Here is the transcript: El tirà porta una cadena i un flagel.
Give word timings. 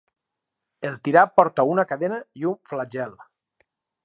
El 0.89 0.95
tirà 1.07 1.23
porta 1.41 1.67
una 1.75 1.87
cadena 1.93 2.21
i 2.43 2.51
un 2.53 2.59
flagel. 2.73 3.15